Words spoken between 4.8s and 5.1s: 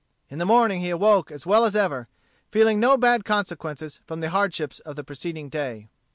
the